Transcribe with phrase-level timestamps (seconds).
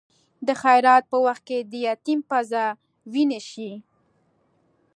[0.47, 2.65] د خیرات په وخت کې د یتیم پزه
[3.13, 3.71] وینې شي.